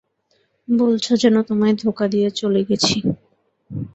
[0.67, 2.97] বলছো যেন তোমায় ধোকা দিয়ে চলে গেছি।